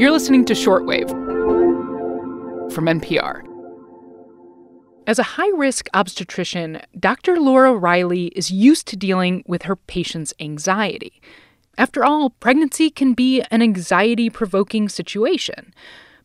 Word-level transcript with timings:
You're 0.00 0.12
listening 0.12 0.46
to 0.46 0.54
Shortwave 0.54 1.10
from 2.72 2.86
NPR. 2.86 3.42
As 5.06 5.18
a 5.18 5.34
high 5.36 5.50
risk 5.50 5.90
obstetrician, 5.92 6.80
Dr. 6.98 7.38
Laura 7.38 7.74
Riley 7.74 8.28
is 8.28 8.50
used 8.50 8.88
to 8.88 8.96
dealing 8.96 9.44
with 9.46 9.64
her 9.64 9.76
patients' 9.76 10.32
anxiety. 10.40 11.20
After 11.76 12.02
all, 12.02 12.30
pregnancy 12.30 12.88
can 12.88 13.12
be 13.12 13.42
an 13.50 13.60
anxiety 13.60 14.30
provoking 14.30 14.88
situation. 14.88 15.74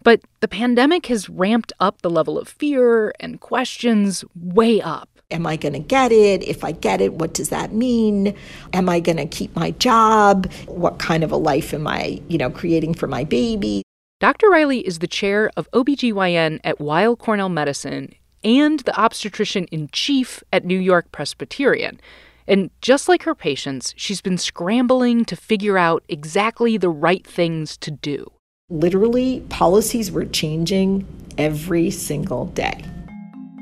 But 0.02 0.22
the 0.40 0.48
pandemic 0.48 1.08
has 1.08 1.30
ramped 1.30 1.74
up 1.78 2.02
the 2.02 2.10
level 2.10 2.40
of 2.40 2.48
fear 2.48 3.14
and 3.20 3.42
questions 3.42 4.24
way 4.34 4.80
up. 4.80 5.15
Am 5.32 5.48
I 5.48 5.56
going 5.56 5.74
to 5.74 5.80
get 5.80 6.12
it? 6.12 6.44
If 6.44 6.64
I 6.64 6.72
get 6.72 7.02
it, 7.02 7.14
what 7.14 7.34
does 7.34 7.50
that 7.50 7.74
mean? 7.74 8.36
Am 8.74 8.88
I 8.88 9.00
going 9.00 9.18
to 9.18 9.26
keep 9.26 9.56
my 9.56 9.72
job? 9.72 10.52
What 10.68 11.00
kind 11.00 11.24
of 11.24 11.32
a 11.32 11.38
life 11.38 11.74
am 11.74 11.88
I, 11.88 12.22
you 12.28 12.38
know, 12.38 12.50
creating 12.50 12.94
for 12.94 13.08
my 13.08 13.24
baby? 13.24 13.82
Dr. 14.20 14.50
Riley 14.50 14.80
is 14.80 15.00
the 15.00 15.08
chair 15.08 15.52
of 15.58 15.70
OBGYN 15.72 16.60
at 16.64 16.80
Weill 16.80 17.16
Cornell 17.16 17.50
Medicine 17.50 18.14
and 18.44 18.80
the 18.82 18.98
obstetrician 18.98 19.66
in 19.66 19.90
chief 19.92 20.44
at 20.54 20.64
New 20.64 20.80
York 20.80 21.12
Presbyterian. 21.12 22.00
And 22.48 22.70
just 22.82 23.10
like 23.10 23.24
her 23.24 23.34
patients, 23.34 23.94
she's 23.98 24.22
been 24.22 24.38
scrambling 24.38 25.26
to 25.26 25.36
figure 25.36 25.78
out 25.78 26.04
exactly 26.08 26.78
the 26.78 26.90
right 26.90 27.26
things 27.26 27.76
to 27.78 27.90
do. 27.90 28.32
Literally, 28.70 29.42
policies 29.50 30.12
were 30.12 30.26
changing 30.26 31.06
every 31.38 31.90
single 31.90 32.46
day. 32.46 32.84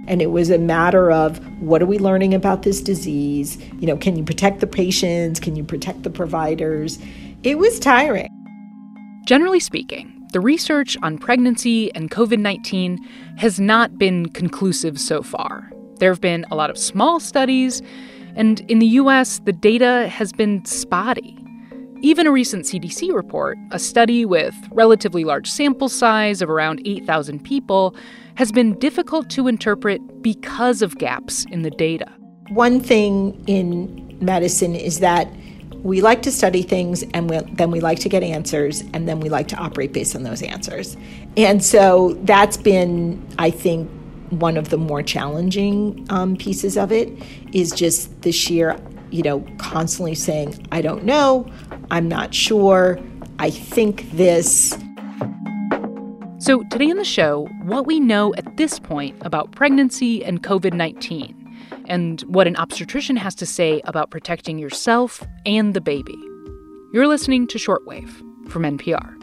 And 0.07 0.21
it 0.21 0.31
was 0.31 0.49
a 0.49 0.57
matter 0.57 1.11
of 1.11 1.39
what 1.61 1.81
are 1.81 1.85
we 1.85 1.97
learning 1.97 2.33
about 2.33 2.63
this 2.63 2.81
disease? 2.81 3.57
You 3.79 3.87
know, 3.87 3.97
can 3.97 4.15
you 4.15 4.23
protect 4.23 4.59
the 4.59 4.67
patients? 4.67 5.39
Can 5.39 5.55
you 5.55 5.63
protect 5.63 6.03
the 6.03 6.09
providers? 6.09 6.99
It 7.43 7.57
was 7.57 7.79
tiring. 7.79 8.29
Generally 9.25 9.61
speaking, 9.61 10.13
the 10.33 10.41
research 10.41 10.97
on 11.03 11.17
pregnancy 11.17 11.93
and 11.95 12.09
COVID 12.09 12.39
19 12.39 12.97
has 13.37 13.59
not 13.59 13.97
been 13.97 14.27
conclusive 14.29 14.99
so 14.99 15.21
far. 15.21 15.71
There 15.99 16.11
have 16.11 16.21
been 16.21 16.45
a 16.51 16.55
lot 16.55 16.69
of 16.69 16.77
small 16.77 17.19
studies, 17.19 17.81
and 18.35 18.59
in 18.61 18.79
the 18.79 18.87
US, 18.87 19.39
the 19.39 19.53
data 19.53 20.07
has 20.09 20.33
been 20.33 20.65
spotty. 20.65 21.37
Even 22.05 22.27
a 22.27 22.31
recent 22.33 22.65
CDC 22.65 23.15
report, 23.15 23.57
a 23.71 23.79
study 23.79 24.25
with 24.25 24.53
relatively 24.71 25.23
large 25.23 25.49
sample 25.49 25.87
size 25.87 26.41
of 26.41 26.49
around 26.49 26.81
8,000 26.83 27.41
people, 27.41 27.95
has 28.35 28.51
been 28.51 28.77
difficult 28.77 29.29
to 29.29 29.47
interpret 29.47 30.21
because 30.21 30.81
of 30.81 30.97
gaps 30.97 31.45
in 31.45 31.61
the 31.61 31.69
data. 31.69 32.11
One 32.49 32.81
thing 32.81 33.41
in 33.47 34.17
medicine 34.19 34.75
is 34.75 34.99
that 34.99 35.33
we 35.75 36.01
like 36.01 36.21
to 36.23 36.31
study 36.33 36.61
things 36.61 37.03
and 37.13 37.29
we, 37.29 37.39
then 37.53 37.71
we 37.71 37.79
like 37.79 37.99
to 37.99 38.09
get 38.09 38.21
answers 38.21 38.83
and 38.93 39.07
then 39.07 39.21
we 39.21 39.29
like 39.29 39.47
to 39.47 39.55
operate 39.55 39.93
based 39.93 40.13
on 40.13 40.23
those 40.23 40.41
answers. 40.41 40.97
And 41.37 41.63
so 41.63 42.19
that's 42.23 42.57
been, 42.57 43.25
I 43.39 43.49
think, 43.49 43.89
one 44.29 44.57
of 44.57 44.71
the 44.71 44.77
more 44.77 45.03
challenging 45.03 46.05
um, 46.09 46.35
pieces 46.35 46.75
of 46.75 46.91
it 46.91 47.13
is 47.53 47.71
just 47.71 48.23
the 48.23 48.33
sheer, 48.33 48.77
you 49.09 49.21
know, 49.21 49.45
constantly 49.57 50.15
saying, 50.15 50.67
I 50.73 50.81
don't 50.81 51.05
know, 51.05 51.49
I'm 51.93 52.07
not 52.07 52.33
sure, 52.33 52.99
I 53.37 53.51
think 53.51 54.09
this. 54.13 54.75
So, 56.39 56.63
today 56.71 56.89
on 56.89 56.97
the 56.97 57.05
show, 57.05 57.47
what 57.61 57.85
we 57.85 57.99
know 57.99 58.33
at 58.33 58.57
this 58.57 58.79
point 58.79 59.15
about 59.21 59.51
pregnancy 59.51 60.25
and 60.25 60.41
COVID 60.41 60.73
19, 60.73 61.55
and 61.85 62.21
what 62.21 62.47
an 62.47 62.55
obstetrician 62.55 63.15
has 63.17 63.35
to 63.35 63.45
say 63.45 63.79
about 63.85 64.09
protecting 64.09 64.57
yourself 64.57 65.23
and 65.45 65.75
the 65.75 65.81
baby. 65.81 66.17
You're 66.93 67.07
listening 67.07 67.45
to 67.49 67.59
Shortwave 67.59 68.09
from 68.49 68.63
NPR. 68.63 69.13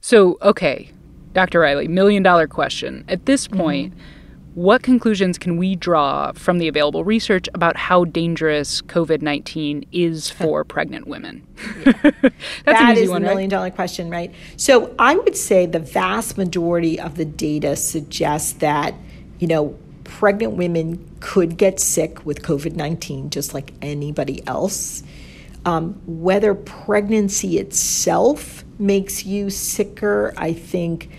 So, 0.00 0.38
okay, 0.40 0.92
Dr. 1.32 1.58
Riley, 1.58 1.88
million 1.88 2.22
dollar 2.22 2.46
question. 2.46 3.04
At 3.08 3.26
this 3.26 3.48
point, 3.48 3.92
mm-hmm 3.92 4.21
what 4.54 4.82
conclusions 4.82 5.38
can 5.38 5.56
we 5.56 5.74
draw 5.74 6.32
from 6.32 6.58
the 6.58 6.68
available 6.68 7.04
research 7.04 7.48
about 7.54 7.76
how 7.76 8.04
dangerous 8.04 8.82
COVID 8.82 9.22
19 9.22 9.86
is 9.92 10.30
for 10.30 10.64
pregnant 10.64 11.06
women? 11.06 11.46
Yeah. 11.84 12.30
That's 12.64 12.80
that 12.80 12.98
is 12.98 13.10
one, 13.10 13.22
the 13.22 13.28
million 13.28 13.50
dollar 13.50 13.70
question, 13.70 14.08
right? 14.10 14.32
So 14.56 14.94
I 14.98 15.16
would 15.16 15.36
say 15.36 15.66
the 15.66 15.78
vast 15.78 16.38
majority 16.38 16.98
of 16.98 17.16
the 17.16 17.24
data 17.24 17.76
suggests 17.76 18.52
that, 18.54 18.94
you 19.38 19.48
know, 19.48 19.76
pregnant 20.04 20.54
women 20.54 21.08
could 21.20 21.56
get 21.56 21.80
sick 21.80 22.24
with 22.24 22.42
COVID 22.42 22.74
19 22.74 23.30
just 23.30 23.54
like 23.54 23.72
anybody 23.82 24.46
else. 24.46 25.02
Um, 25.64 26.00
whether 26.06 26.54
pregnancy 26.54 27.58
itself 27.58 28.64
makes 28.78 29.24
you 29.24 29.50
sicker, 29.50 30.34
I 30.36 30.52
think 30.52 31.10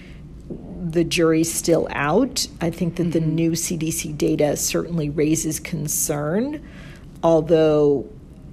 the 0.93 1.03
jury's 1.03 1.53
still 1.53 1.87
out. 1.91 2.47
I 2.61 2.69
think 2.69 2.95
that 2.95 3.03
mm-hmm. 3.03 3.11
the 3.11 3.19
new 3.21 3.51
CDC 3.51 4.17
data 4.17 4.55
certainly 4.55 5.09
raises 5.09 5.59
concern, 5.59 6.65
although 7.21 8.07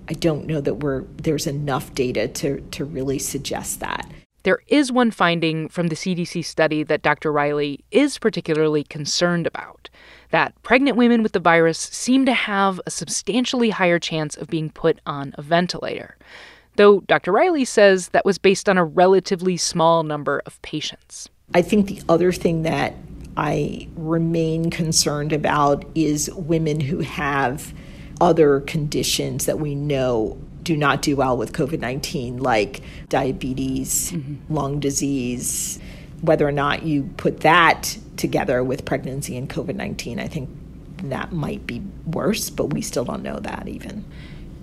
I 0.09 0.15
don't 0.15 0.47
know 0.47 0.61
that 0.61 0.77
we're 0.77 1.03
there's 1.17 1.47
enough 1.47 1.95
data 1.95 2.29
to 2.29 2.61
to 2.61 2.85
really 2.85 3.19
suggest 3.19 3.81
that. 3.81 4.11
There 4.43 4.61
is 4.69 4.91
one 4.91 5.11
finding 5.11 5.69
from 5.69 5.89
the 5.89 5.95
CDC 5.95 6.45
study 6.47 6.83
that 6.85 7.03
Dr. 7.03 7.31
Riley 7.31 7.85
is 7.91 8.19
particularly 8.19 8.85
concerned 8.85 9.47
about 9.47 9.91
that 10.31 10.55
pregnant 10.63 10.97
women 10.97 11.23
with 11.23 11.33
the 11.33 11.41
virus 11.41 11.79
seem 11.79 12.25
to 12.25 12.33
have 12.33 12.81
a 12.87 12.91
substantially 12.91 13.71
higher 13.71 13.99
chance 13.99 14.37
of 14.37 14.49
being 14.49 14.71
put 14.71 14.99
on 15.05 15.35
a 15.37 15.43
ventilator. 15.43 16.17
Though 16.77 17.01
Dr. 17.01 17.33
Riley 17.33 17.65
says 17.65 18.09
that 18.09 18.25
was 18.25 18.39
based 18.39 18.69
on 18.69 18.79
a 18.79 18.85
relatively 18.85 19.57
small 19.57 20.03
number 20.03 20.43
of 20.47 20.63
patients. 20.63 21.29
I 21.55 21.63
think 21.63 21.87
the 21.87 22.01
other 22.09 22.33
thing 22.33 22.63
that 22.63 22.95
I 23.37 23.89
remain 23.97 24.71
concerned 24.71 25.33
about 25.33 25.85
is 25.95 26.31
women 26.35 26.81
who 26.81 27.01
have 27.01 27.73
other 28.21 28.61
conditions 28.61 29.47
that 29.47 29.59
we 29.59 29.75
know 29.75 30.39
do 30.63 30.77
not 30.77 31.03
do 31.03 31.17
well 31.17 31.37
with 31.37 31.53
COVID 31.53 31.81
19, 31.81 32.39
like 32.39 32.83
diabetes, 33.09 34.13
mm-hmm. 34.13 34.55
lung 34.55 34.79
disease. 34.79 35.79
Whether 36.21 36.47
or 36.47 36.53
not 36.53 36.83
you 36.83 37.05
put 37.17 37.41
that 37.41 37.97
together 38.17 38.63
with 38.63 38.85
pregnancy 38.85 39.37
and 39.37 39.49
COVID 39.49 39.75
19, 39.75 40.21
I 40.21 40.29
think 40.29 40.51
that 41.05 41.33
might 41.33 41.67
be 41.67 41.83
worse, 42.07 42.51
but 42.51 42.67
we 42.67 42.83
still 42.83 43.05
don't 43.05 43.23
know 43.23 43.41
that 43.41 43.67
even. 43.67 44.05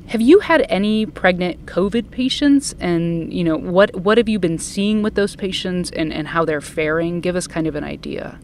Have 0.07 0.22
you 0.22 0.40
had 0.40 0.66
any 0.69 1.06
pregnant 1.06 1.66
COVID 1.66 2.12
patients? 2.12 2.73
And, 2.79 3.34
you 3.34 3.44
know, 3.44 3.57
what, 3.57 3.94
what 3.94 4.18
have 4.18 4.29
you 4.29 4.40
been 4.40 4.57
seeing 4.57 5.01
with 5.03 5.16
those 5.16 5.35
patients 5.35 5.91
and, 5.91 6.13
and 6.13 6.29
how 6.29 6.45
they're 6.45 6.62
faring? 6.62 7.19
Give 7.19 7.35
us 7.35 7.45
kind 7.45 7.68
of 7.68 7.75
an 7.75 7.84
idea. 7.84 8.40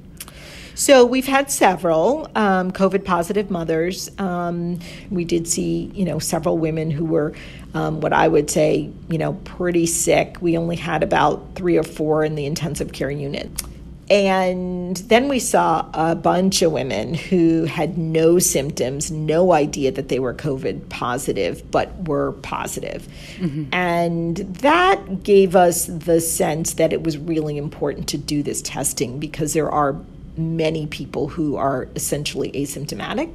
So 0.75 1.05
we've 1.05 1.27
had 1.27 1.49
several 1.49 2.29
um, 2.35 2.71
COVID 2.71 3.05
positive 3.05 3.49
mothers. 3.49 4.11
Um, 4.17 4.79
we 5.09 5.23
did 5.23 5.47
see, 5.47 5.89
you 5.93 6.03
know, 6.03 6.19
several 6.19 6.57
women 6.57 6.91
who 6.91 7.05
were 7.05 7.33
um, 7.73 8.01
what 8.01 8.11
I 8.11 8.27
would 8.27 8.49
say, 8.49 8.91
you 9.07 9.17
know, 9.17 9.33
pretty 9.45 9.85
sick. 9.85 10.37
We 10.41 10.57
only 10.57 10.75
had 10.75 11.01
about 11.01 11.55
three 11.55 11.77
or 11.77 11.83
four 11.83 12.25
in 12.25 12.35
the 12.35 12.45
intensive 12.45 12.91
care 12.91 13.11
unit. 13.11 13.63
And 14.09 14.97
then 14.97 15.29
we 15.29 15.39
saw 15.39 15.89
a 15.93 16.13
bunch 16.13 16.61
of 16.61 16.71
women 16.71 17.13
who 17.13 17.63
had 17.63 17.97
no 17.97 18.37
symptoms, 18.37 19.09
no 19.09 19.53
idea 19.53 19.91
that 19.93 20.09
they 20.09 20.19
were 20.19 20.33
COVID 20.33 20.89
positive, 20.89 21.69
but 21.71 22.07
were 22.07 22.33
positive. 22.41 23.07
Mm-hmm. 23.37 23.73
And 23.73 24.37
that 24.37 25.23
gave 25.23 25.55
us 25.55 25.85
the 25.85 26.19
sense 26.19 26.73
that 26.73 26.91
it 26.91 27.03
was 27.03 27.17
really 27.17 27.57
important 27.57 28.07
to 28.09 28.17
do 28.17 28.43
this 28.43 28.61
testing 28.61 29.19
because 29.19 29.53
there 29.53 29.71
are 29.71 29.95
many 30.35 30.85
people 30.87 31.29
who 31.29 31.55
are 31.55 31.87
essentially 31.95 32.51
asymptomatic 32.51 33.33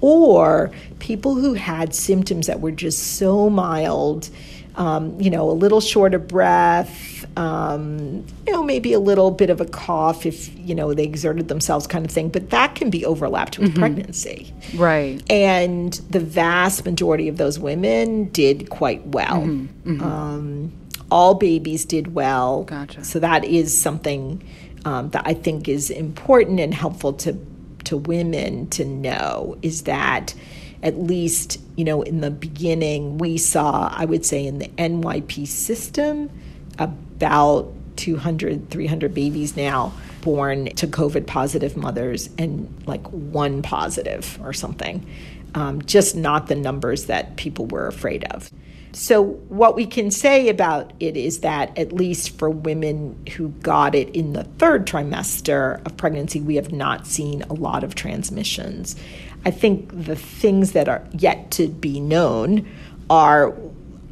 or 0.00 0.70
people 0.98 1.34
who 1.34 1.54
had 1.54 1.94
symptoms 1.94 2.46
that 2.46 2.60
were 2.60 2.70
just 2.70 3.16
so 3.16 3.48
mild 3.48 4.28
um, 4.76 5.20
you 5.20 5.30
know, 5.30 5.50
a 5.50 5.52
little 5.52 5.80
short 5.80 6.14
of 6.14 6.28
breath, 6.28 7.26
um, 7.36 8.24
you 8.46 8.52
know, 8.52 8.62
maybe 8.62 8.92
a 8.92 9.00
little 9.00 9.30
bit 9.30 9.50
of 9.50 9.60
a 9.60 9.64
cough 9.64 10.24
if, 10.26 10.56
you 10.58 10.74
know, 10.74 10.94
they 10.94 11.04
exerted 11.04 11.48
themselves 11.48 11.86
kind 11.86 12.04
of 12.04 12.10
thing. 12.10 12.28
But 12.28 12.50
that 12.50 12.74
can 12.74 12.90
be 12.90 13.04
overlapped 13.04 13.58
with 13.58 13.70
mm-hmm. 13.70 13.80
pregnancy. 13.80 14.54
Right. 14.74 15.22
And 15.30 15.94
the 16.10 16.20
vast 16.20 16.84
majority 16.84 17.28
of 17.28 17.36
those 17.36 17.58
women 17.58 18.28
did 18.30 18.70
quite 18.70 19.06
well. 19.08 19.42
Mm-hmm. 19.42 19.92
Mm-hmm. 19.92 20.02
Um, 20.02 20.72
all 21.10 21.34
babies 21.34 21.84
did 21.84 22.14
well. 22.14 22.64
Gotcha. 22.64 23.04
So 23.04 23.18
that 23.18 23.44
is 23.44 23.78
something 23.78 24.42
um, 24.84 25.10
that 25.10 25.22
I 25.26 25.34
think 25.34 25.68
is 25.68 25.90
important 25.90 26.60
and 26.60 26.72
helpful 26.72 27.12
to 27.14 27.38
to 27.84 27.96
women 27.96 28.68
to 28.68 28.84
know 28.84 29.58
is 29.62 29.82
that 29.82 30.34
at 30.82 30.98
least, 30.98 31.60
you 31.76 31.84
know, 31.84 32.02
in 32.02 32.20
the 32.20 32.30
beginning, 32.30 33.18
we 33.18 33.36
saw, 33.38 33.92
I 33.94 34.04
would 34.04 34.24
say, 34.24 34.46
in 34.46 34.58
the 34.58 34.68
NYP 34.78 35.46
system, 35.46 36.30
about 36.78 37.72
200, 37.96 38.70
300 38.70 39.12
babies 39.14 39.56
now 39.56 39.92
born 40.22 40.66
to 40.66 40.86
COVID 40.86 41.26
positive 41.26 41.76
mothers 41.76 42.30
and 42.38 42.72
like 42.86 43.06
one 43.08 43.62
positive 43.62 44.38
or 44.42 44.52
something. 44.52 45.06
um, 45.54 45.82
just 45.82 46.16
not 46.16 46.46
the 46.46 46.54
numbers 46.54 47.06
that 47.06 47.36
people 47.36 47.66
were 47.66 47.86
afraid 47.86 48.24
of. 48.24 48.50
So, 48.92 49.22
what 49.22 49.76
we 49.76 49.86
can 49.86 50.10
say 50.10 50.48
about 50.48 50.92
it 50.98 51.16
is 51.16 51.40
that, 51.40 51.76
at 51.78 51.92
least 51.92 52.36
for 52.38 52.50
women 52.50 53.24
who 53.36 53.50
got 53.50 53.94
it 53.94 54.08
in 54.16 54.32
the 54.32 54.42
third 54.44 54.84
trimester 54.84 55.84
of 55.86 55.96
pregnancy, 55.96 56.40
we 56.40 56.56
have 56.56 56.72
not 56.72 57.06
seen 57.06 57.42
a 57.42 57.52
lot 57.52 57.84
of 57.84 57.94
transmissions. 57.94 58.96
I 59.44 59.50
think 59.50 59.90
the 59.92 60.16
things 60.16 60.72
that 60.72 60.88
are 60.88 61.06
yet 61.12 61.50
to 61.52 61.68
be 61.68 62.00
known 62.00 62.68
are, 63.08 63.54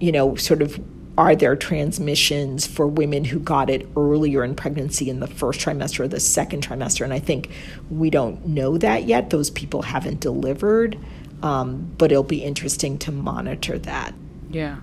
you 0.01 0.13
know, 0.13 0.37
sort 0.37 0.63
of 0.63 0.81
are 1.19 1.35
there 1.35 1.57
transmissions 1.57 2.65
for 2.65 2.87
women 2.87 3.25
who 3.25 3.41
got 3.41 3.69
it 3.69 3.89
earlier 3.97 4.45
in 4.45 4.55
pregnancy 4.55 5.11
in 5.11 5.19
the 5.19 5.27
first 5.27 5.59
trimester 5.61 6.01
or 6.01 6.09
the 6.09 6.21
second 6.21 6.67
trimester? 6.67 7.03
And 7.03 7.13
I 7.13 7.19
think 7.19 7.51
we 7.91 8.09
don't 8.09 8.47
know 8.47 8.79
that 8.79 9.05
yet. 9.05 9.31
Those 9.31 9.51
people 9.51 9.83
haven't 9.83 10.21
delivered, 10.21 10.97
um, 11.43 11.93
but 11.99 12.13
it'll 12.13 12.23
be 12.23 12.45
interesting 12.45 12.99
to 12.99 13.11
monitor 13.11 13.79
that. 13.81 14.15
Yeah. 14.49 14.77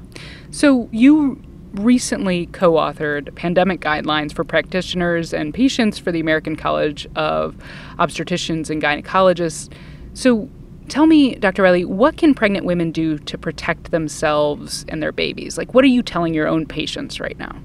So 0.52 0.90
you 0.92 1.42
recently 1.76 2.48
co 2.48 2.74
authored 2.74 3.34
pandemic 3.36 3.80
guidelines 3.80 4.34
for 4.34 4.44
practitioners 4.44 5.34
and 5.34 5.54
patients 5.54 5.98
for 5.98 6.12
the 6.12 6.20
American 6.20 6.58
College 6.58 7.08
of 7.16 7.56
Obstetricians 7.98 8.70
and 8.70 8.82
Gynecologists. 8.82 9.72
So 10.16 10.50
tell 10.88 11.06
me, 11.06 11.36
Dr. 11.36 11.62
Riley, 11.62 11.86
what 11.86 12.18
can 12.18 12.34
pregnant 12.34 12.66
women 12.66 12.92
do 12.92 13.20
to 13.20 13.38
protect 13.38 13.92
themselves 13.92 14.86
and 14.88 15.04
their 15.04 15.12
babies? 15.12 15.58
Like, 15.58 15.74
what 15.74 15.84
are 15.84 15.88
you 15.88 16.02
telling 16.02 16.34
your 16.34 16.48
own 16.48 16.66
patients 16.66 17.20
right 17.20 17.38
now? 17.38 17.56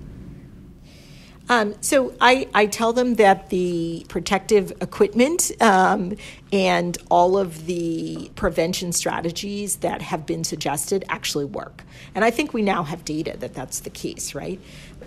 Um, 1.48 1.74
so 1.80 2.14
I, 2.20 2.46
I 2.54 2.66
tell 2.66 2.92
them 2.92 3.14
that 3.14 3.50
the 3.50 4.06
protective 4.08 4.70
equipment 4.80 5.50
um, 5.60 6.16
and 6.52 6.96
all 7.10 7.36
of 7.36 7.66
the 7.66 8.30
prevention 8.36 8.92
strategies 8.92 9.76
that 9.76 10.00
have 10.00 10.26
been 10.26 10.44
suggested 10.44 11.04
actually 11.08 11.46
work. 11.46 11.82
And 12.14 12.24
I 12.24 12.30
think 12.30 12.54
we 12.54 12.62
now 12.62 12.84
have 12.84 13.04
data 13.04 13.36
that 13.38 13.54
that's 13.54 13.80
the 13.80 13.90
case, 13.90 14.32
right? 14.32 14.60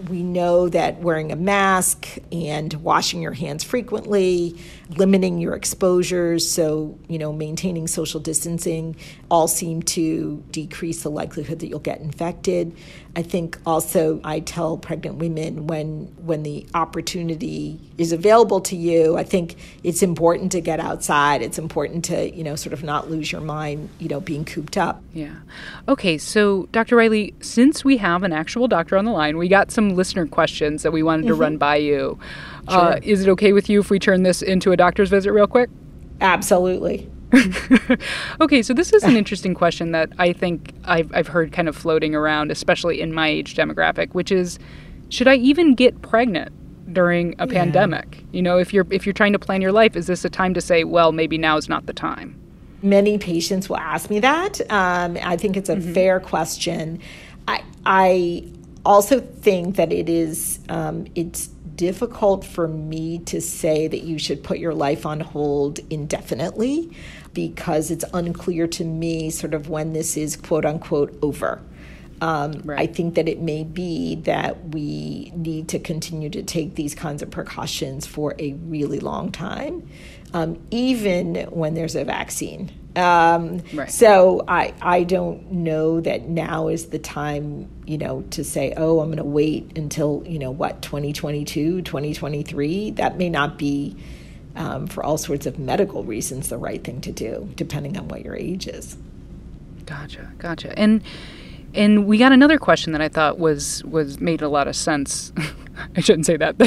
We 0.10 0.24
know 0.24 0.69
that 0.69 1.00
wearing 1.00 1.31
a 1.31 1.36
mask 1.36 2.18
and 2.31 2.74
washing 2.75 3.22
your 3.22 3.34
hands 3.34 3.63
frequently, 3.63 4.57
limiting 4.98 5.40
your 5.40 5.54
exposures, 5.56 6.50
so, 6.50 6.98
you 7.07 7.18
know, 7.18 7.31
maintaining 7.31 7.88
social 7.88 8.19
distancing, 8.19 8.95
all 9.30 9.48
seem 9.48 9.81
to 9.84 10.44
decrease 10.51 11.04
the 11.04 11.10
likelihood 11.10 11.60
that 11.60 11.68
you'll 11.68 11.80
get 11.80 12.00
infected. 12.01 12.75
I 13.16 13.22
think 13.22 13.60
also 13.66 14.19
I 14.24 14.40
tell 14.40 14.78
pregnant 14.78 15.18
women 15.18 15.68
when 15.68 16.06
when 16.18 16.44
the 16.44 16.66
opportunity 16.74 17.80
is 17.98 18.12
available 18.12 18.60
to 18.62 18.75
you, 18.75 19.18
I 19.18 19.24
think 19.24 19.56
it's 19.84 20.01
important 20.01 20.51
to 20.54 20.62
get 20.62 20.80
outside. 20.80 21.44
It's 21.44 21.60
important 21.60 22.06
to, 22.06 22.36
you 22.36 22.44
know, 22.44 22.56
sort 22.56 22.74
of 22.74 22.84
not 22.84 23.12
lose 23.12 23.31
your 23.31 23.42
mind, 23.42 23.89
you 24.00 24.10
know, 24.10 24.19
being 24.19 24.46
cooped 24.46 24.78
up. 24.78 25.04
Yeah. 25.13 25.36
Okay, 25.88 26.18
so 26.18 26.68
Dr. 26.72 26.96
Riley, 26.96 27.36
since 27.39 27.86
we 27.86 27.98
have 27.98 28.24
an 28.24 28.34
actual 28.34 28.68
doctor 28.68 28.98
on 28.98 29.06
the 29.06 29.12
line, 29.12 29.38
we 29.38 29.48
got 29.48 29.69
some 29.69 29.82
listener 29.91 30.27
questions 30.27 30.83
that 30.83 30.91
we 30.91 31.03
wanted 31.03 31.24
mm-hmm. 31.24 31.30
to 31.30 31.35
run 31.35 31.57
by 31.57 31.75
you. 31.75 32.18
Uh, 32.68 32.71
sure. 32.71 32.94
Uh, 32.94 33.00
is 33.03 33.21
it 33.25 33.30
okay 33.30 33.53
with 33.53 33.69
you 33.69 33.80
if 33.80 33.89
we 33.89 34.00
turn 34.00 34.24
this 34.24 34.41
into 34.41 34.71
a 34.71 34.77
doctor's 34.77 35.09
visit 35.09 35.31
real 35.31 35.47
quick? 35.47 35.69
Absolutely. 36.21 37.09
okay, 38.41 38.62
so 38.62 38.74
this 38.74 38.94
is 38.94 39.03
an 39.03 39.15
interesting 39.15 39.56
question 39.56 39.91
that 39.91 40.12
I 40.19 40.33
think 40.33 40.74
I've, 40.83 41.12
I've 41.15 41.27
heard 41.27 41.51
kind 41.51 41.68
of 41.68 41.75
floating 41.75 42.13
around, 42.13 42.51
especially 42.51 43.01
in 43.01 43.13
my 43.13 43.27
age 43.27 43.56
demographic, 43.56 44.13
which 44.13 44.31
is 44.31 44.59
should 45.09 45.27
I 45.27 45.35
even 45.35 45.75
get 45.75 46.01
pregnant 46.01 46.51
during 46.94 47.36
a 47.39 47.47
yeah. 47.47 47.53
pandemic? 47.53 48.24
You 48.31 48.41
know, 48.41 48.57
if 48.57 48.74
you're 48.74 48.86
if 48.91 49.06
you're 49.06 49.13
trying 49.13 49.33
to 49.33 49.39
plan 49.39 49.62
your 49.62 49.71
life, 49.71 49.95
is 49.95 50.07
this 50.07 50.24
a 50.25 50.29
time 50.29 50.53
to 50.53 50.62
say, 50.62 50.83
well, 50.83 51.12
maybe 51.12 51.38
now 51.38 51.57
is 51.57 51.68
not 51.68 51.86
the 51.86 51.94
time? 51.94 52.39
Many 52.81 53.18
patients 53.18 53.69
will 53.69 53.77
ask 53.77 54.09
me 54.09 54.19
that. 54.19 54.59
Um, 54.69 55.18
I 55.24 55.38
think 55.38 55.56
it's 55.56 55.69
a 55.69 55.75
mm-hmm. 55.75 55.94
fair 55.94 56.19
question. 56.19 57.00
I, 57.47 57.63
I 57.86 58.44
also 58.85 59.19
think 59.19 59.75
that 59.77 59.91
it 59.91 60.09
is 60.09 60.59
um, 60.69 61.06
it's 61.15 61.47
difficult 61.75 62.45
for 62.45 62.68
me 62.68 63.19
to 63.19 63.41
say 63.41 63.88
that 63.88 64.03
you 64.03 64.18
should 64.19 64.44
put 64.44 64.59
your 64.59 64.74
life 64.74 65.06
on 65.06 65.19
hold 65.19 65.80
indefinitely 65.89 66.95
because 67.33 67.89
it's 67.89 68.06
unclear 68.13 68.68
to 68.68 68.83
me 68.83 69.30
sort 69.30 69.53
of 69.53 69.69
when 69.69 69.94
this 69.94 70.15
is 70.15 70.35
quote 70.35 70.65
unquote 70.65 71.18
over. 71.21 71.62
Um, 72.24 72.62
right. 72.64 72.80
I 72.80 72.88
think 72.88 73.16
that 73.16 73.28
it 73.28 73.42
may 73.42 73.66
be 73.66 74.16
that 74.16 74.70
we 74.70 75.34
need 75.36 75.68
to 75.70 75.80
continue 75.80 76.30
to 76.30 76.42
take 76.42 76.75
these 76.75 76.96
kinds 76.96 77.22
of 77.22 77.30
precautions 77.30 78.08
for 78.08 78.34
a 78.40 78.54
really 78.54 79.02
long 79.02 79.30
time, 79.30 79.90
um, 80.34 80.58
even 80.72 81.36
when 81.50 81.74
there's 81.74 81.98
a 81.98 82.06
vaccine. 82.06 82.72
Um, 82.96 83.62
right. 83.74 83.92
So 83.92 84.46
I 84.48 84.74
I 84.81 85.04
don't 85.04 85.52
know 85.52 86.00
that 86.00 86.30
now 86.30 86.70
is 86.70 86.88
the 86.88 87.00
time 87.00 87.68
you 87.86 87.98
know 87.98 88.22
to 88.30 88.46
say 88.46 88.74
oh 88.78 89.02
I'm 89.02 89.08
going 89.08 89.18
to 89.18 89.25
wait 89.25 89.78
until 89.78 90.24
you 90.25 90.40
know 90.40 90.52
what 90.52 90.81
2022 90.81 91.81
2023 91.81 92.92
that 92.92 93.18
may 93.18 93.30
not 93.30 93.58
be 93.58 93.98
um, 94.56 94.88
for 94.88 95.04
all 95.04 95.18
sorts 95.18 95.46
of 95.46 95.60
medical 95.60 96.06
reasons 96.06 96.48
the 96.48 96.58
right 96.58 96.81
thing 96.81 97.02
to 97.02 97.12
do 97.12 97.50
depending 97.56 97.98
on 97.98 98.08
what 98.08 98.24
your 98.24 98.36
age 98.36 98.68
is. 98.68 98.96
Gotcha, 99.86 100.31
gotcha, 100.38 100.78
and 100.80 101.04
and 101.74 102.06
we 102.06 102.18
got 102.18 102.31
another 102.31 102.58
question 102.58 102.94
that 102.94 103.02
I 103.02 103.10
thought 103.10 103.40
was 103.40 103.84
was 103.86 104.20
made 104.20 104.42
a 104.42 104.50
lot 104.50 104.68
of 104.68 104.75
sense. 104.75 105.34
I 105.98 106.02
shouldn't 106.02 106.25
say 106.25 106.38
that. 106.38 106.58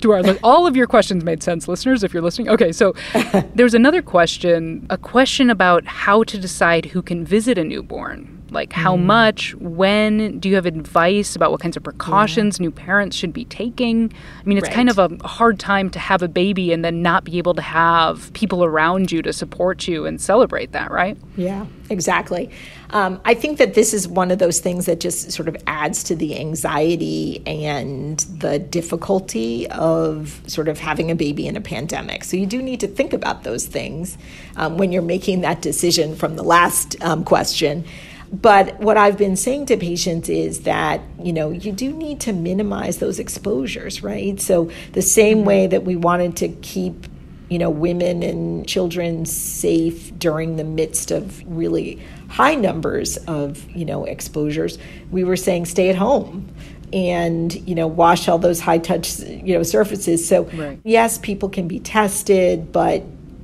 to 0.00 0.12
our 0.12 0.22
all 0.42 0.66
of 0.66 0.76
your 0.76 0.86
questions 0.86 1.24
made 1.24 1.42
sense, 1.42 1.68
listeners. 1.68 2.02
If 2.02 2.12
you're 2.12 2.22
listening, 2.22 2.48
okay. 2.48 2.72
So 2.72 2.94
there's 3.54 3.74
another 3.74 4.02
question, 4.02 4.86
a 4.90 4.98
question 4.98 5.48
about 5.50 5.86
how 5.86 6.24
to 6.24 6.38
decide 6.38 6.86
who 6.86 7.02
can 7.02 7.24
visit 7.24 7.56
a 7.56 7.64
newborn. 7.64 8.37
Like 8.50 8.72
how 8.72 8.96
mm. 8.96 9.04
much, 9.04 9.54
when? 9.56 10.38
Do 10.38 10.48
you 10.48 10.54
have 10.54 10.66
advice 10.66 11.36
about 11.36 11.50
what 11.50 11.60
kinds 11.60 11.76
of 11.76 11.82
precautions 11.82 12.58
yeah. 12.58 12.64
new 12.64 12.70
parents 12.70 13.16
should 13.16 13.32
be 13.32 13.44
taking? 13.44 14.12
I 14.40 14.44
mean, 14.44 14.58
it's 14.58 14.68
right. 14.68 14.74
kind 14.74 14.88
of 14.90 14.98
a 14.98 15.08
hard 15.26 15.58
time 15.58 15.90
to 15.90 15.98
have 15.98 16.22
a 16.22 16.28
baby 16.28 16.72
and 16.72 16.84
then 16.84 17.02
not 17.02 17.24
be 17.24 17.38
able 17.38 17.54
to 17.54 17.62
have 17.62 18.32
people 18.32 18.64
around 18.64 19.12
you 19.12 19.22
to 19.22 19.32
support 19.32 19.86
you 19.86 20.06
and 20.06 20.20
celebrate 20.20 20.72
that, 20.72 20.90
right? 20.90 21.16
Yeah, 21.36 21.66
exactly. 21.90 22.50
Um, 22.90 23.20
I 23.24 23.34
think 23.34 23.58
that 23.58 23.74
this 23.74 23.92
is 23.92 24.08
one 24.08 24.30
of 24.30 24.38
those 24.38 24.60
things 24.60 24.86
that 24.86 24.98
just 24.98 25.30
sort 25.30 25.48
of 25.48 25.56
adds 25.66 26.02
to 26.04 26.16
the 26.16 26.38
anxiety 26.38 27.42
and 27.46 28.18
the 28.38 28.58
difficulty 28.58 29.68
of 29.70 30.40
sort 30.46 30.68
of 30.68 30.78
having 30.78 31.10
a 31.10 31.14
baby 31.14 31.46
in 31.46 31.56
a 31.56 31.60
pandemic. 31.60 32.24
So 32.24 32.36
you 32.36 32.46
do 32.46 32.62
need 32.62 32.80
to 32.80 32.88
think 32.88 33.12
about 33.12 33.42
those 33.42 33.66
things 33.66 34.16
um, 34.56 34.78
when 34.78 34.90
you're 34.90 35.02
making 35.02 35.42
that 35.42 35.60
decision 35.60 36.16
from 36.16 36.36
the 36.36 36.42
last 36.42 36.96
um, 37.02 37.24
question. 37.24 37.84
But 38.32 38.78
what 38.80 38.96
I've 38.96 39.16
been 39.16 39.36
saying 39.36 39.66
to 39.66 39.76
patients 39.76 40.28
is 40.28 40.60
that, 40.60 41.00
you 41.18 41.32
know, 41.32 41.50
you 41.50 41.72
do 41.72 41.92
need 41.92 42.20
to 42.20 42.32
minimize 42.32 42.98
those 42.98 43.18
exposures, 43.18 44.02
right? 44.02 44.38
So 44.40 44.70
the 44.92 45.02
same 45.02 45.38
mm-hmm. 45.38 45.46
way 45.46 45.66
that 45.68 45.84
we 45.84 45.96
wanted 45.96 46.36
to 46.38 46.48
keep 46.48 47.06
you 47.48 47.58
know, 47.58 47.70
women 47.70 48.22
and 48.22 48.68
children 48.68 49.24
safe 49.24 50.16
during 50.18 50.56
the 50.56 50.64
midst 50.64 51.10
of 51.10 51.42
really 51.46 51.98
high 52.28 52.54
numbers 52.54 53.16
of, 53.26 53.68
you 53.70 53.86
know, 53.86 54.04
exposures, 54.04 54.78
we 55.10 55.24
were 55.24 55.36
saying 55.36 55.64
stay 55.64 55.88
at 55.88 55.96
home 55.96 56.54
and 56.92 57.54
you 57.68 57.74
know 57.74 57.86
wash 57.86 58.28
all 58.28 58.38
those 58.38 58.60
high 58.60 58.78
touch 58.78 59.18
you 59.18 59.54
know 59.54 59.62
surfaces 59.62 60.26
so 60.26 60.44
right. 60.44 60.80
yes 60.84 61.18
people 61.18 61.48
can 61.50 61.68
be 61.68 61.78
tested 61.78 62.72
but 62.72 63.02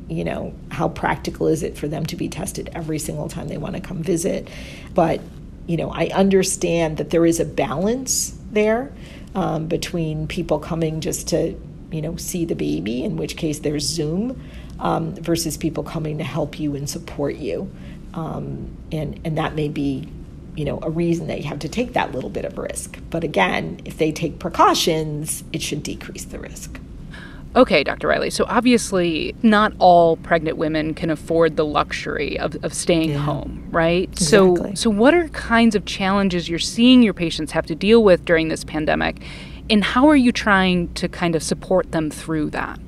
you 0.09 0.25
know, 0.25 0.55
how 0.71 0.89
practical 0.89 1.47
is 1.47 1.63
it 1.63 1.77
for 1.77 1.89
them 1.89 2.05
to 2.07 2.17
be 2.17 2.29
tested 2.29 2.71
every 2.75 2.99
single 2.99 3.29
time 3.29 3.49
they 3.49 3.59
want 3.59 3.75
to 3.75 3.81
come 3.81 4.03
visit? 4.03 4.49
But, 4.95 5.21
you 5.67 5.77
know, 5.77 5.91
I 5.91 6.09
understand 6.09 6.99
that 6.99 7.11
there 7.11 7.25
is 7.25 7.41
a 7.41 7.45
balance 7.45 8.37
there 8.51 8.93
um, 9.35 9.67
between 9.67 10.27
people 10.27 10.59
coming 10.59 11.01
just 11.01 11.29
to, 11.29 11.55
you 11.91 12.03
know, 12.03 12.17
see 12.17 12.45
the 12.45 12.55
baby, 12.55 13.03
in 13.03 13.17
which 13.17 13.37
case 13.37 13.61
there's 13.61 13.85
Zoom, 13.85 14.41
um, 14.79 15.15
versus 15.15 15.57
people 15.57 15.83
coming 15.83 16.19
to 16.19 16.25
help 16.25 16.61
you 16.61 16.77
and 16.77 16.89
support 16.89 17.37
you. 17.37 17.71
Um, 18.13 18.77
and, 18.93 19.21
and 19.25 19.39
that 19.39 19.55
may 19.55 19.69
be 19.69 20.09
you 20.57 20.65
know 20.65 20.79
a 20.83 20.91
reason 20.91 21.27
that 21.27 21.39
you 21.39 21.49
have 21.49 21.59
to 21.61 21.69
take 21.69 21.95
that 21.95 22.13
little 22.13 22.31
bit 22.31 22.45
of 22.45 22.57
risk 22.59 22.99
but 23.11 23.25
again 23.25 23.81
if 23.85 23.99
they 23.99 24.13
take 24.13 24.39
precautions 24.39 25.43
it 25.53 25.61
should 25.61 25.83
decrease 25.83 26.25
the 26.27 26.39
risk 26.39 26.79
Okay, 27.57 27.85
Dr. 27.85 28.09
Riley. 28.09 28.31
So 28.31 28.45
obviously, 28.49 29.35
not 29.43 29.73
all 29.79 30.17
pregnant 30.19 30.57
women 30.57 30.93
can 30.93 31.09
afford 31.11 31.57
the 31.57 31.65
luxury 31.65 32.39
of, 32.39 32.57
of 32.65 32.75
staying 32.75 33.11
yeah. 33.11 33.19
home, 33.19 33.69
right? 33.71 34.09
Exactly. 34.11 34.71
So, 34.71 34.75
so 34.75 34.91
what 34.91 35.15
are 35.15 35.29
kinds 35.29 35.75
of 35.75 35.85
challenges 35.85 36.49
you're 36.49 36.59
seeing 36.59 37.03
your 37.03 37.15
patients 37.15 37.53
have 37.53 37.67
to 37.67 37.75
deal 37.75 38.03
with 38.03 38.25
during 38.25 38.49
this 38.49 38.65
pandemic, 38.65 39.23
and 39.71 39.85
how 39.85 40.09
are 40.09 40.17
you 40.17 40.33
trying 40.33 40.93
to 40.95 41.09
kind 41.09 41.37
of 41.37 41.43
support 41.43 41.93
them 41.93 42.11
through 42.11 42.51
that? 42.51 42.81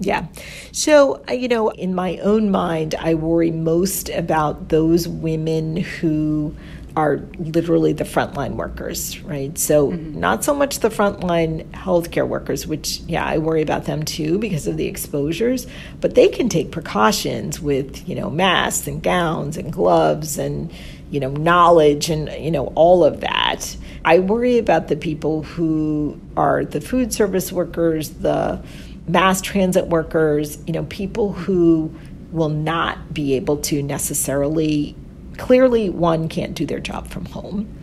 Yeah. 0.00 0.26
So, 0.72 1.22
you 1.30 1.46
know, 1.46 1.70
in 1.70 1.94
my 1.94 2.18
own 2.18 2.50
mind, 2.50 2.96
I 2.96 3.14
worry 3.14 3.52
most 3.52 4.08
about 4.08 4.68
those 4.68 5.06
women 5.06 5.76
who 5.76 6.56
are 6.96 7.20
literally 7.38 7.92
the 7.92 8.04
frontline 8.04 8.56
workers, 8.56 9.20
right? 9.20 9.56
So, 9.56 9.92
mm-hmm. 9.92 10.20
not 10.20 10.44
so 10.44 10.54
much 10.54 10.80
the 10.80 10.90
frontline 10.90 11.64
healthcare 11.70 12.26
workers, 12.26 12.66
which, 12.66 12.98
yeah, 13.00 13.24
I 13.24 13.38
worry 13.38 13.62
about 13.62 13.84
them 13.84 14.02
too 14.02 14.38
because 14.38 14.66
of 14.66 14.76
the 14.76 14.86
exposures, 14.86 15.66
but 16.00 16.14
they 16.14 16.28
can 16.28 16.48
take 16.48 16.70
precautions 16.70 17.60
with, 17.60 18.06
you 18.08 18.14
know, 18.14 18.28
masks 18.28 18.86
and 18.86 19.02
gowns 19.02 19.56
and 19.56 19.72
gloves 19.72 20.38
and, 20.38 20.72
you 21.10 21.20
know, 21.20 21.30
knowledge 21.30 22.10
and, 22.10 22.30
you 22.42 22.50
know, 22.50 22.66
all 22.74 23.04
of 23.04 23.20
that. 23.20 23.76
I 24.04 24.18
worry 24.18 24.58
about 24.58 24.88
the 24.88 24.96
people 24.96 25.42
who 25.42 26.20
are 26.36 26.64
the 26.64 26.80
food 26.80 27.12
service 27.12 27.52
workers, 27.52 28.10
the 28.10 28.62
mass 29.06 29.40
transit 29.40 29.86
workers, 29.86 30.58
you 30.66 30.72
know, 30.72 30.84
people 30.84 31.32
who 31.32 31.94
will 32.32 32.48
not 32.48 33.12
be 33.12 33.34
able 33.34 33.58
to 33.58 33.82
necessarily 33.82 34.96
clearly 35.38 35.90
one 35.90 36.28
can't 36.28 36.54
do 36.54 36.66
their 36.66 36.80
job 36.80 37.08
from 37.08 37.24
home 37.26 37.78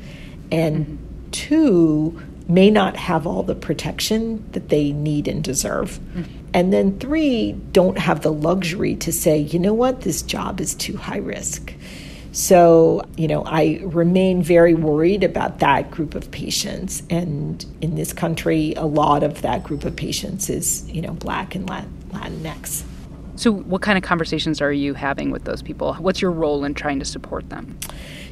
and 0.52 0.86
mm-hmm. 0.86 1.30
two 1.32 2.22
may 2.48 2.72
not 2.72 2.96
have 2.96 3.28
all 3.28 3.44
the 3.44 3.56
protection 3.56 4.44
that 4.54 4.70
they 4.70 4.92
need 4.92 5.28
and 5.28 5.44
deserve 5.44 6.00
mm-hmm. 6.14 6.48
and 6.54 6.74
then 6.74 6.98
three 7.00 7.54
don't 7.72 7.98
have 7.98 8.22
the 8.22 8.32
luxury 8.32 8.96
to 8.96 9.12
say 9.12 9.38
you 9.38 9.60
know 9.60 9.74
what 9.74 10.02
this 10.02 10.22
job 10.22 10.60
is 10.60 10.74
too 10.76 10.98
high 10.98 11.18
risk 11.18 11.74
so, 12.32 13.02
you 13.18 13.28
know, 13.28 13.44
I 13.44 13.82
remain 13.84 14.44
very 14.44 14.76
worried 14.76 15.24
about 15.24 15.60
that 15.60 15.90
group 15.90 16.14
of 16.14 16.30
patients. 16.30 17.02
And 17.10 17.66
in 17.82 17.96
this 17.96 18.14
country, 18.14 18.74
a 18.78 18.86
lot 18.86 19.24
of 19.24 19.42
that 19.42 19.64
group 19.64 19.84
of 19.84 19.96
patients 19.96 20.50
is, 20.50 20.90
you 20.90 21.02
know, 21.02 21.14
Black 21.14 21.56
and 21.56 21.68
Latinx. 21.68 22.84
So, 23.40 23.54
what 23.54 23.82
kind 23.82 23.98
of 23.98 24.04
conversations 24.04 24.60
are 24.60 24.74
you 24.74 24.96
having 24.96 25.32
with 25.32 25.46
those 25.46 25.62
people? 25.62 25.94
What's 25.94 26.22
your 26.22 26.32
role 26.32 26.66
in 26.66 26.74
trying 26.74 27.00
to 27.00 27.06
support 27.06 27.50
them? 27.50 27.80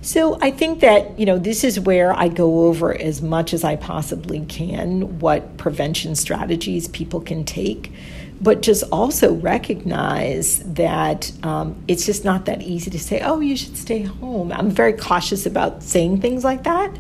So, 0.02 0.38
I 0.42 0.52
think 0.52 0.82
that, 0.82 1.18
you 1.18 1.26
know, 1.26 1.40
this 1.40 1.64
is 1.64 1.80
where 1.80 2.12
I 2.12 2.28
go 2.28 2.66
over 2.68 2.94
as 2.94 3.22
much 3.22 3.54
as 3.54 3.64
I 3.64 3.78
possibly 3.78 4.42
can 4.48 5.20
what 5.20 5.56
prevention 5.56 6.14
strategies 6.16 6.90
people 6.90 7.22
can 7.22 7.46
take, 7.46 7.94
but 8.42 8.62
just 8.62 8.84
also 8.92 9.36
recognize 9.36 10.60
that 10.74 11.32
um, 11.42 11.82
it's 11.88 12.06
just 12.06 12.26
not 12.26 12.44
that 12.44 12.62
easy 12.62 12.92
to 12.92 13.00
say, 13.00 13.22
oh, 13.22 13.40
you 13.40 13.56
should 13.56 13.78
stay 13.78 14.02
home. 14.02 14.52
I'm 14.52 14.70
very 14.70 14.92
cautious 14.92 15.46
about 15.46 15.84
saying 15.84 16.20
things 16.20 16.44
like 16.44 16.64
that 16.64 16.92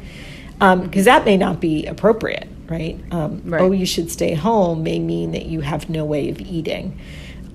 because 0.54 0.62
um, 0.62 0.90
that 1.04 1.26
may 1.26 1.36
not 1.36 1.60
be 1.60 1.86
appropriate, 1.86 2.48
right? 2.70 2.98
Um, 3.12 3.42
right? 3.44 3.62
Oh, 3.62 3.72
you 3.74 3.86
should 3.86 4.10
stay 4.10 4.34
home 4.34 4.82
may 4.82 4.98
mean 4.98 5.34
that 5.34 5.48
you 5.48 5.60
have 5.60 5.90
no 5.90 6.06
way 6.06 6.30
of 6.30 6.40
eating. 6.40 6.98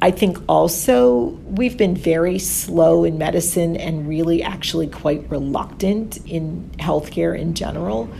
I 0.02 0.10
think 0.10 0.36
also 0.48 1.26
we've 1.46 1.78
been 1.78 1.94
very 1.94 2.40
slow 2.40 3.04
in 3.04 3.18
medicine 3.18 3.76
and 3.76 4.08
really 4.08 4.42
actually 4.42 4.88
quite 4.88 5.30
reluctant 5.30 6.16
in 6.26 6.68
healthcare 6.78 7.38
in 7.38 7.54
general 7.54 8.10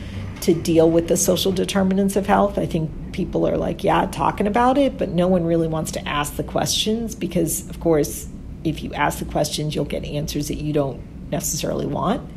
to 0.43 0.55
deal 0.55 0.89
with 0.89 1.09
the 1.09 1.17
social 1.17 1.51
determinants 1.51 2.15
of 2.15 2.29
health. 2.29 2.57
I 2.57 2.67
think 2.67 3.12
people 3.12 3.49
are 3.49 3.57
like, 3.57 3.83
yeah, 3.83 4.07
talking 4.07 4.47
about 4.47 4.79
it, 4.79 4.97
but 4.97 5.09
no 5.09 5.27
one 5.27 5.45
really 5.45 5.67
wants 5.67 5.91
to 5.93 6.09
ask 6.09 6.37
the 6.37 6.45
questions 6.45 7.17
because, 7.17 7.69
of 7.69 7.81
course, 7.81 8.29
if 8.62 8.85
you 8.85 8.95
ask 8.95 9.19
the 9.19 9.25
questions, 9.25 9.75
you'll 9.75 9.85
get 9.85 10.05
answers 10.05 10.47
that 10.49 10.59
you 10.59 10.73
don't 10.73 11.01
necessarily 11.33 11.87
want 11.87 12.31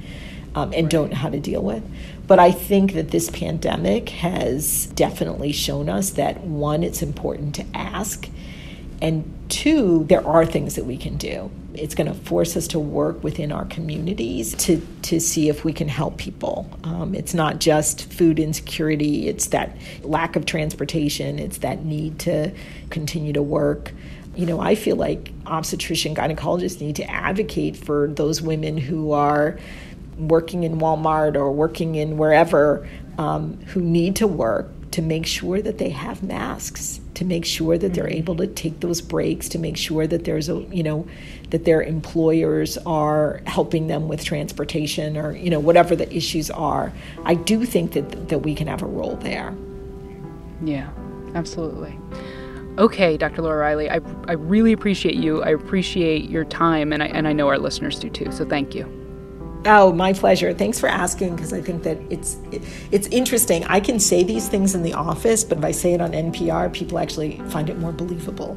um, 0.55 0.73
and 0.73 0.89
don't 0.89 1.11
know 1.11 1.17
how 1.17 1.29
to 1.29 1.39
deal 1.39 1.61
with. 1.61 1.83
But 2.25 2.39
I 2.39 2.49
think 2.49 2.93
that 2.93 3.11
this 3.11 3.29
pandemic 3.29 4.09
has 4.09 4.87
definitely 4.87 5.51
shown 5.51 5.87
us 5.87 6.09
that 6.11 6.41
one, 6.41 6.83
it's 6.83 7.03
important 7.03 7.53
to 7.55 7.65
ask 7.75 8.27
and 9.01 9.31
two, 9.49 10.05
there 10.05 10.25
are 10.25 10.45
things 10.45 10.75
that 10.75 10.85
we 10.85 10.97
can 10.97 11.17
do. 11.17 11.51
It's 11.73 11.93
going 11.93 12.07
to 12.07 12.13
force 12.13 12.55
us 12.55 12.67
to 12.69 12.79
work 12.79 13.23
within 13.23 13.51
our 13.51 13.65
communities 13.65 14.55
to, 14.65 14.81
to 15.03 15.19
see 15.19 15.49
if 15.49 15.65
we 15.65 15.73
can 15.73 15.89
help 15.89 16.17
people. 16.17 16.69
Um, 16.83 17.13
it's 17.13 17.33
not 17.33 17.59
just 17.59 18.11
food 18.13 18.39
insecurity, 18.39 19.27
it's 19.27 19.47
that 19.47 19.75
lack 20.01 20.35
of 20.35 20.45
transportation, 20.45 21.37
it's 21.37 21.57
that 21.59 21.83
need 21.83 22.19
to 22.19 22.53
continue 22.89 23.33
to 23.33 23.43
work. 23.43 23.91
You 24.35 24.45
know, 24.45 24.59
I 24.59 24.75
feel 24.75 24.95
like 24.95 25.31
obstetrician 25.45 26.15
gynecologists 26.15 26.79
need 26.79 26.95
to 26.97 27.09
advocate 27.09 27.75
for 27.77 28.07
those 28.07 28.41
women 28.41 28.77
who 28.77 29.11
are 29.11 29.57
working 30.17 30.63
in 30.63 30.79
Walmart 30.79 31.35
or 31.35 31.51
working 31.51 31.95
in 31.95 32.17
wherever 32.17 32.87
um, 33.17 33.57
who 33.67 33.81
need 33.81 34.15
to 34.17 34.27
work 34.27 34.69
to 34.91 35.01
make 35.01 35.25
sure 35.25 35.61
that 35.61 35.77
they 35.77 35.89
have 35.89 36.23
masks 36.23 37.01
to 37.15 37.25
make 37.25 37.45
sure 37.45 37.77
that 37.77 37.93
they're 37.93 38.05
mm-hmm. 38.05 38.17
able 38.17 38.35
to 38.35 38.47
take 38.47 38.79
those 38.81 39.01
breaks 39.01 39.49
to 39.49 39.59
make 39.59 39.77
sure 39.77 40.05
that 40.05 40.25
there's 40.25 40.49
a 40.49 40.61
you 40.71 40.83
know 40.83 41.07
that 41.49 41.65
their 41.65 41.81
employers 41.81 42.77
are 42.85 43.41
helping 43.45 43.87
them 43.87 44.07
with 44.07 44.23
transportation 44.23 45.17
or 45.17 45.35
you 45.35 45.49
know 45.49 45.59
whatever 45.59 45.95
the 45.95 46.13
issues 46.15 46.51
are. 46.51 46.93
I 47.23 47.33
do 47.35 47.65
think 47.65 47.93
that 47.93 48.29
that 48.29 48.39
we 48.39 48.53
can 48.53 48.67
have 48.67 48.81
a 48.81 48.87
role 48.87 49.15
there. 49.17 49.53
Yeah 50.63 50.89
absolutely. 51.33 51.97
Okay 52.77 53.17
dr 53.17 53.41
laura 53.41 53.57
riley 53.59 53.89
i, 53.89 54.01
I 54.27 54.33
really 54.33 54.73
appreciate 54.73 55.15
you. 55.15 55.41
I 55.43 55.49
appreciate 55.49 56.29
your 56.29 56.43
time 56.43 56.91
and 56.91 57.01
I, 57.01 57.07
and 57.07 57.27
I 57.27 57.33
know 57.33 57.47
our 57.47 57.57
listeners 57.57 57.99
do 57.99 58.09
too 58.09 58.31
so 58.31 58.45
thank 58.45 58.75
you 58.75 59.04
Oh, 59.67 59.91
my 59.91 60.13
pleasure. 60.13 60.53
Thanks 60.53 60.79
for 60.79 60.87
asking 60.87 61.35
because 61.35 61.51
I 61.51 61.59
think 61.59 61.81
that 61.83 61.97
it's 62.11 62.37
it, 62.51 62.61
it's 62.91 63.07
interesting. 63.07 63.63
I 63.65 63.79
can 63.79 63.99
say 63.99 64.23
these 64.23 64.47
things 64.47 64.75
in 64.75 64.83
the 64.83 64.93
office, 64.93 65.43
but 65.43 65.57
if 65.57 65.65
I 65.65 65.71
say 65.71 65.93
it 65.93 66.01
on 66.01 66.11
NPR, 66.11 66.71
people 66.71 66.99
actually 66.99 67.39
find 67.49 67.67
it 67.69 67.79
more 67.79 67.91
believable. 67.91 68.55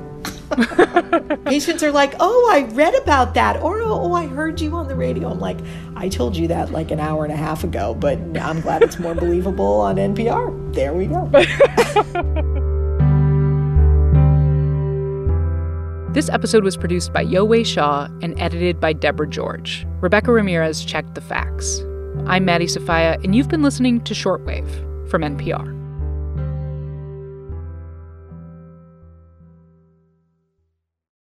Patients 1.46 1.82
are 1.82 1.92
like, 1.92 2.14
"Oh, 2.20 2.50
I 2.52 2.64
read 2.74 2.94
about 2.94 3.32
that," 3.34 3.62
or 3.62 3.80
"Oh, 3.80 4.12
I 4.12 4.26
heard 4.26 4.60
you 4.60 4.74
on 4.74 4.86
the 4.86 4.96
radio." 4.96 5.30
I'm 5.30 5.40
like, 5.40 5.58
"I 5.96 6.10
told 6.10 6.36
you 6.36 6.46
that 6.48 6.72
like 6.72 6.90
an 6.90 7.00
hour 7.00 7.24
and 7.24 7.32
a 7.32 7.36
half 7.36 7.64
ago, 7.64 7.94
but 7.94 8.18
I'm 8.38 8.60
glad 8.60 8.82
it's 8.82 8.98
more 8.98 9.14
believable 9.14 9.80
on 9.80 9.96
NPR." 9.96 10.74
There 10.74 10.92
we 10.92 11.06
go. 11.06 12.44
This 16.18 16.28
episode 16.30 16.64
was 16.64 16.76
produced 16.76 17.12
by 17.12 17.24
Yowei 17.24 17.64
Shaw 17.64 18.08
and 18.22 18.36
edited 18.40 18.80
by 18.80 18.92
Deborah 18.92 19.28
George. 19.28 19.86
Rebecca 20.00 20.32
Ramirez 20.32 20.84
checked 20.84 21.14
the 21.14 21.20
facts. 21.20 21.78
I'm 22.26 22.44
Maddie 22.44 22.66
Sofia, 22.66 23.20
and 23.22 23.36
you've 23.36 23.48
been 23.48 23.62
listening 23.62 24.00
to 24.00 24.14
Shortwave 24.14 24.68
from 25.08 25.22
NPR. 25.22 25.77